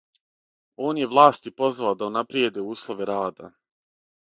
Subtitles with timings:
[0.85, 3.55] Он је власти позвао да унаприједе услове рада.